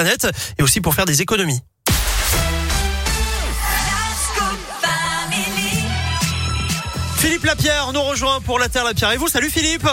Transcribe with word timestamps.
planète 0.00 0.28
et 0.58 0.62
aussi 0.62 0.80
pour 0.80 0.94
faire 0.94 1.04
des 1.04 1.20
économies. 1.20 1.60
Philippe 7.18 7.44
Lapierre 7.44 7.92
nous 7.92 8.00
rejoint 8.02 8.40
pour 8.40 8.58
la 8.58 8.70
Terre 8.70 8.84
Lapierre. 8.84 9.12
Et 9.12 9.18
vous, 9.18 9.28
salut 9.28 9.50
Philippe 9.50 9.86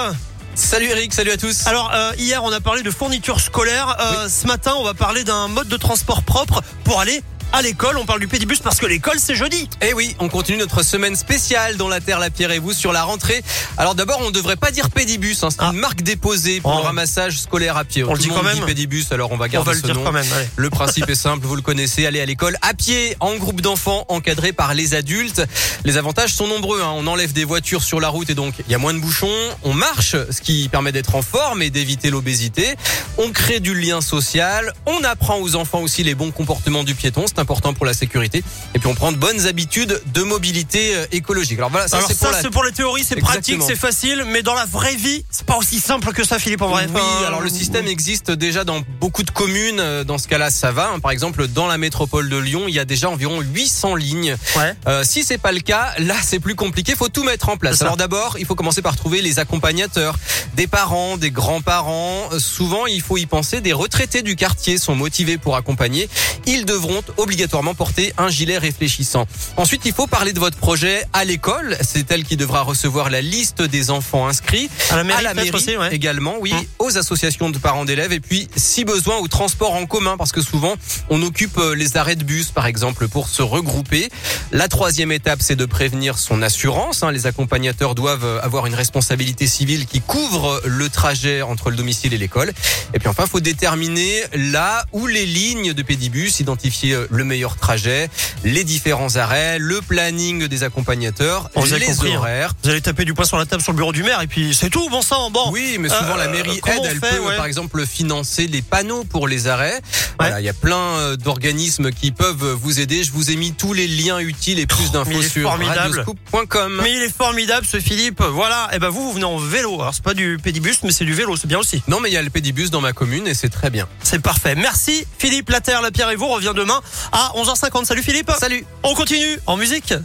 Salut 0.56 0.88
Eric, 0.88 1.14
salut 1.14 1.32
à 1.32 1.38
tous. 1.38 1.68
Alors 1.68 1.92
euh, 1.94 2.14
hier 2.18 2.44
on 2.44 2.52
a 2.52 2.60
parlé 2.62 2.84
de 2.84 2.90
fourniture 2.90 3.40
scolaire. 3.42 3.96
Euh, 4.00 4.28
Ce 4.30 4.48
matin 4.48 4.74
on 4.78 4.84
va 4.84 4.94
parler 4.94 5.24
d'un 5.24 5.50
mode 5.50 5.68
de 5.68 5.78
transport 5.78 6.24
propre 6.24 6.64
pour 6.84 7.00
aller 7.00 7.22
à 7.54 7.62
l'école. 7.62 7.98
On 7.98 8.06
parle 8.06 8.20
du 8.20 8.28
pédibus 8.28 8.60
parce 8.60 8.78
que 8.80 8.86
l'école 8.86 9.20
c'est 9.20 9.36
jeudi. 9.36 9.70
Eh 9.82 9.94
oui, 9.94 10.16
on 10.20 10.30
continue 10.30 10.58
notre 10.58 10.84
semaine 10.84 11.16
spéciale 11.16 11.78
dans 11.78 11.88
la 11.88 12.00
Terre, 12.02 12.20
la 12.20 12.30
Pierre 12.30 12.52
et 12.52 12.60
vous 12.60 12.74
sur 12.74 12.92
la 12.92 13.04
rentrée. 13.04 13.42
Alors 13.78 13.96
d'abord, 13.96 14.20
on 14.22 14.28
ne 14.28 14.32
devrait 14.32 14.56
pas 14.56 14.72
dire 14.72 14.90
pédibus, 14.90 15.44
hein, 15.44 15.50
c'est 15.50 15.58
Ah. 15.60 15.72
une 15.74 15.80
marque 15.80 16.02
déposée 16.02 16.62
pour 16.62 16.72
Oh. 16.74 16.78
le 16.80 16.84
ramassage 16.84 17.40
scolaire 17.40 17.78
à 17.78 17.84
pied. 17.86 18.04
On 18.04 18.12
le 18.14 18.18
Tout 18.18 18.24
dit 18.24 18.30
monde 18.30 18.38
quand 18.40 18.44
même. 18.44 18.56
dit 18.60 18.62
pédibus, 18.66 19.12
alors 19.12 19.32
on 19.32 19.38
va 19.38 19.46
On 19.46 19.50
garder 19.50 19.70
va 19.72 19.76
le 19.76 19.82
dire 19.82 19.96
nom. 19.96 20.04
quand 20.04 20.12
même. 20.12 20.26
allez. 20.36 20.48
Le 20.56 20.70
principe 20.70 21.10
est 21.10 21.16
simple, 21.16 21.46
vous 21.46 21.56
le 21.56 21.62
connaissez, 21.62 22.06
aller 22.06 22.20
à 22.22 22.26
l'école 22.26 22.58
à 22.62 22.74
pied, 22.74 23.16
en 23.20 23.36
groupe 23.36 23.62
d'enfants, 23.62 24.06
encadré 24.10 24.52
par 24.54 24.74
les 24.74 24.94
adultes. 24.94 25.42
Les 25.86 25.98
avantages 25.98 26.34
sont 26.34 26.48
nombreux, 26.48 26.82
hein. 26.82 26.92
on 26.96 27.08
enlève 27.08 27.34
des 27.34 27.46
voitures 27.46 27.84
sur 27.84 28.00
la 28.00 28.10
route 28.10 28.30
et 28.30 28.36
donc 28.36 28.54
il 28.68 28.72
y 28.72 28.76
a 28.76 28.78
moins 28.78 28.94
de 28.94 29.00
bouchons. 29.00 29.28
On 29.64 29.74
marche, 29.74 30.16
ce 30.32 30.42
qui 30.42 30.68
permet 30.70 30.92
d'être 30.92 31.16
en 31.16 31.22
forme 31.22 31.62
et 31.62 31.70
d'éviter 31.70 32.10
l'obésité. 32.10 32.76
On 33.18 33.32
crée 33.32 33.60
du 33.60 33.74
lien 33.74 34.02
social. 34.02 34.74
On 34.86 35.04
apprend 35.04 35.40
aux 35.40 35.56
enfants 35.56 35.80
aussi 35.80 36.04
les 36.04 36.14
bons 36.16 36.32
comportements 36.32 36.84
du 36.84 36.94
piéton, 36.96 37.26
c'est 37.38 37.42
important 37.42 37.74
pour 37.76 37.86
la 37.86 37.94
sécurité. 37.94 38.44
Et 38.74 38.80
puis 38.80 38.88
on 38.88 38.96
prend 38.96 39.12
de 39.12 39.18
bonnes 39.18 39.46
habitudes 39.46 40.02
de 40.14 40.24
mobilité 40.24 40.96
euh, 40.96 41.06
écologique. 41.12 41.60
Alors 41.60 41.70
voilà, 41.70 41.88
ça 41.88 42.00
c'est 42.08 42.18
pour 42.18 42.32
la... 42.32 42.50
pour 42.50 42.64
les 42.64 42.72
théories, 42.72 43.04
c'est 43.04 43.16
pratique, 43.18 43.62
c'est 43.62 43.76
facile, 43.76 44.24
mais 44.28 44.42
dans 44.42 44.56
la 44.56 44.66
vraie 44.66 44.96
vie 44.96 45.24
c'est 45.30 45.46
pas 45.46 45.58
aussi 45.58 45.80
simple 45.80 46.12
que 46.14 46.24
ça 46.24 46.40
Philippe 46.40 46.64
en 46.64 46.70
vrai. 46.70 46.88
Oui, 46.88 47.00
Enfin, 47.00 47.28
alors 47.28 47.42
le 47.42 47.50
système 47.50 47.86
existe 47.88 48.32
déjà 48.32 48.64
dans 48.64 48.82
beaucoup 49.00 49.22
de 49.24 49.30
communes. 49.32 49.80
Euh, 49.80 50.04
Dans 50.04 50.18
ce 50.18 50.28
cas-là, 50.28 50.50
ça 50.50 50.72
va. 50.72 50.92
Par 51.02 51.12
exemple, 51.12 51.48
dans 51.48 51.68
la 51.68 51.78
métropole 51.78 52.30
de 52.30 52.38
Lyon, 52.38 52.64
il 52.68 52.74
y 52.74 52.80
a 52.80 52.86
déjà 52.86 53.10
environ 53.10 53.42
800 53.42 53.96
lignes. 53.96 54.36
Ouais. 54.56 54.74
Euh, 54.88 55.04
si 55.04 55.24
c'est 55.24 55.38
pas 55.38 55.52
le 55.52 55.60
cas, 55.60 55.94
là 56.00 56.16
c'est 56.24 56.40
plus 56.40 56.56
compliqué. 56.56 56.96
Faut 56.96 57.10
tout 57.10 57.24
mettre 57.24 57.50
en 57.50 57.58
place. 57.58 57.82
Alors 57.82 57.98
d'abord, 57.98 58.38
il 58.40 58.46
faut 58.46 58.56
commencer 58.56 58.82
par 58.82 58.96
trouver 58.96 59.22
les 59.22 59.38
accompagnateurs, 59.40 60.18
des 60.58 60.68
parents, 60.68 61.18
des 61.18 61.30
grands-parents. 61.32 62.30
Souvent, 62.40 62.88
il 62.88 63.02
faut 63.02 63.18
y 63.18 63.28
penser. 63.28 63.62
Des 63.62 63.74
retraités 63.74 64.24
du 64.24 64.36
quartier 64.36 64.78
sont 64.80 64.96
motivés 64.96 65.38
pour 65.38 65.56
accompagner. 65.56 66.10
Ils 66.48 66.66
devront 66.66 67.02
obligatoirement 67.18 67.76
porter 67.76 68.12
un 68.18 68.30
gilet 68.30 68.58
réfléchissant. 68.58 69.28
Ensuite, 69.56 69.84
il 69.86 69.94
faut 69.94 70.08
parler 70.08 70.34
de 70.34 70.40
votre 70.40 70.58
projet 70.58 71.06
à 71.14 71.26
l'école. 71.26 71.78
C'est 71.82 72.12
elle 72.12 72.24
qui 72.24 72.38
devra 72.38 72.62
recevoir 72.64 73.10
la 73.12 73.22
liste 73.22 73.62
des 73.62 73.92
enfants 73.92 74.28
inscrits 74.28 74.70
À 74.90 74.96
la 74.96 75.04
mairie, 75.04 75.20
à 75.20 75.22
la 75.30 75.34
mairie 75.36 75.52
aussi, 75.52 75.78
ouais. 75.78 75.94
également, 75.96 76.34
oui, 76.42 76.52
Hum. 76.54 76.66
aux 76.80 76.98
associations 76.98 77.50
de 77.52 77.58
parents 77.60 77.86
d'élèves 77.86 78.14
et 78.14 78.20
puis 78.20 78.48
si 78.56 78.84
besoin 78.84 79.18
au 79.18 79.28
transport 79.28 79.74
en 79.76 79.86
commun 79.86 80.16
parce 80.18 80.32
que 80.32 80.42
souvent 80.42 80.74
on 81.10 81.22
occupe 81.22 81.58
euh, 81.58 81.76
les 81.76 81.98
arrêts 81.98 82.16
de 82.16 82.24
bus 82.24 82.50
par 82.52 82.66
exemple 82.66 83.08
pour 83.10 83.28
se 83.30 83.42
regrouper. 83.44 84.10
La 84.52 84.68
troisième 84.70 85.12
étape 85.12 85.40
c'est 85.42 85.56
de 85.58 85.66
prévenir 85.66 86.18
son 86.18 86.42
assurance. 86.42 87.04
hein. 87.04 87.12
Les 87.12 87.28
accompagnateurs 87.28 87.94
doivent 87.96 88.26
euh, 88.26 88.42
avoir 88.42 88.66
une 88.66 88.74
responsabilité 88.76 89.46
civile 89.46 89.86
qui 89.86 90.00
couvre 90.02 90.47
le 90.66 90.90
trajet 90.90 91.42
entre 91.42 91.70
le 91.70 91.76
domicile 91.76 92.14
et 92.14 92.18
l'école. 92.18 92.52
Et 92.94 93.00
puis 93.00 93.08
enfin 93.08 93.26
faut 93.26 93.40
déterminer 93.40 94.24
là 94.34 94.86
où 94.92 95.08
les 95.08 95.26
lignes 95.26 95.74
de 95.74 95.82
pédibus, 95.82 96.40
identifier 96.40 96.94
euh, 96.94 97.08
le 97.10 97.24
meilleur 97.24 97.56
trajet, 97.56 98.10
les 98.44 98.64
différents 98.64 99.16
arrêts, 99.16 99.60
le 99.60 99.82
planning 99.82 100.48
des 100.48 100.64
accompagnateurs, 100.64 101.50
On 101.56 101.64
les 101.64 101.80
compris, 101.86 102.14
hein. 102.14 102.18
horaires. 102.18 102.54
Vous 102.64 102.70
allez 102.70 102.82
taper 102.82 103.06
du 103.06 103.14
poing 103.14 103.26
sur 103.26 103.38
la 103.38 103.46
table 103.46 103.62
sur 103.62 103.72
le 103.72 103.78
bureau 103.78 103.92
du 103.92 104.04
maire 104.04 104.22
et 104.22 104.28
puis 104.28 104.54
c'est 104.54 104.70
tout, 104.70 104.90
bon 104.90 105.02
sang, 105.02 105.32
bon. 105.32 105.52
Oui, 105.52 105.78
mais 105.80 105.90
souvent 105.90 106.16
Euh, 106.16 106.18
la 106.18 106.28
mairie 106.28 106.58
aide, 106.66 106.82
elle 106.84 107.00
fait, 107.00 107.18
peut 107.18 107.24
ouais. 107.24 107.36
par 107.36 107.46
exemple 107.46 107.86
financer 107.86 108.48
les 108.48 108.62
panneaux 108.62 109.04
pour 109.04 109.28
les 109.28 109.48
arrêts. 109.48 109.82
Voilà, 110.20 110.40
il 110.42 110.46
y 110.46 110.50
a 110.50 110.54
plein 110.54 110.78
euh, 110.78 111.16
d'organismes 111.16 111.92
qui 111.92 112.12
peuvent 112.12 112.52
vous 112.62 112.80
aider. 112.80 113.04
Je 113.04 113.12
vous 113.12 113.32
ai 113.32 113.36
mis 113.36 113.54
tous 113.54 113.74
les 113.74 113.88
liens 113.88 114.20
utiles 114.20 114.60
et 114.60 114.66
plus 114.66 114.86
mais 114.86 114.90
d'infos 114.92 115.22
il 115.22 115.30
sur 115.30 115.50
radioscoop.com. 115.50 116.80
Mais 116.84 116.94
il 116.94 117.04
est 117.04 117.16
formidable 117.16 117.66
ce 117.66 117.80
Philippe. 117.80 118.22
Voilà, 118.22 118.70
et 118.74 118.80
ben 118.80 118.90
vous 118.90 119.04
vous 119.04 119.14
venez 119.14 119.26
en 119.26 119.38
vélo. 119.38 119.80
Alors 119.82 119.94
c'est 119.94 120.04
pas 120.04 120.14
du 120.14 120.37
pédibus 120.38 120.84
mais 120.84 120.92
c'est 120.92 121.06
du 121.06 121.14
vélo, 121.14 121.36
c'est 121.36 121.48
bien 121.48 121.60
aussi. 121.60 121.82
Non, 121.88 122.00
mais 122.00 122.10
il 122.10 122.14
y 122.14 122.18
a 122.18 122.22
le 122.22 122.30
pédibus 122.30 122.72
dans 122.72 122.82
ma 122.82 122.94
commune 122.94 123.28
et 123.28 123.34
c'est 123.34 123.50
très 123.50 123.70
bien. 123.70 123.88
C'est 124.04 124.22
parfait. 124.22 124.56
Merci 124.56 125.06
Philippe, 125.18 125.50
la 125.50 125.62
Terre, 125.62 125.82
la 125.82 125.92
Pierre 125.92 126.10
et 126.12 126.16
vous 126.16 126.28
revient 126.28 126.54
demain 126.56 126.80
à 127.12 127.32
11h50. 127.36 127.86
Salut 127.86 128.04
Philippe. 128.04 128.32
Salut 128.40 128.66
On 128.84 128.94
continue 128.94 129.40
en 129.46 129.58
musique. 129.58 129.94